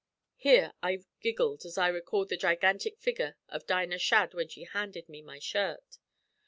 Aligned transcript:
Here 0.37 0.73
I 0.81 1.03
giggled 1.19 1.63
as 1.63 1.77
I 1.77 1.87
recalled 1.87 2.29
the 2.29 2.35
gigantic 2.35 2.97
figure 2.97 3.37
of 3.49 3.67
Dinah 3.67 3.99
Shadd 3.99 4.33
when 4.33 4.47
she 4.47 4.63
handed 4.63 5.07
me 5.07 5.21
my 5.21 5.37
shirt. 5.37 5.99